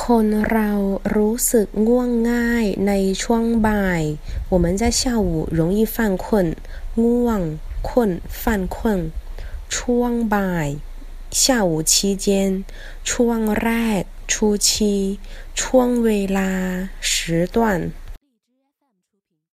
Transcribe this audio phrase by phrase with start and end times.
[0.00, 0.72] คนเรา
[1.16, 4.02] รู้สึกง่วงง่ายในช่วงบ่าย
[4.52, 6.24] 我们在下午容易犯困
[7.02, 7.40] ง่วง
[7.88, 7.90] 困
[8.42, 8.42] 犯
[8.74, 8.76] 困
[9.74, 10.68] ช่วงบ่าย
[11.42, 11.92] 下午期
[12.24, 12.26] 间
[13.08, 13.70] ช่วงแร
[14.00, 14.02] ก
[14.32, 14.34] 初
[14.66, 14.68] 期
[15.60, 16.50] ช่วงเวลา
[17.10, 17.12] 时
[17.54, 17.56] 段